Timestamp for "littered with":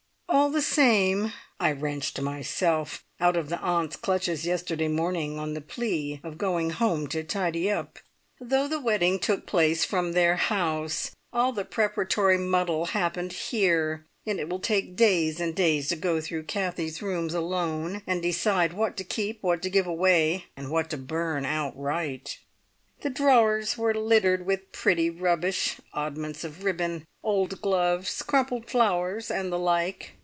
23.93-24.71